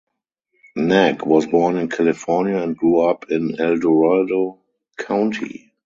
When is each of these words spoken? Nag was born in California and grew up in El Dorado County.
Nag 0.77 1.27
was 1.27 1.45
born 1.45 1.77
in 1.77 1.87
California 1.87 2.57
and 2.57 2.75
grew 2.75 3.01
up 3.01 3.29
in 3.29 3.59
El 3.61 3.77
Dorado 3.77 4.59
County. 4.97 5.71